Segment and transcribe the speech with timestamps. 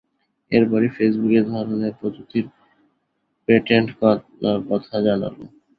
[0.51, 2.45] এরপরই ফেসবুক এ ধরনের প্রযুক্তির
[3.47, 5.35] পেটেন্ট করার কথা জানাল।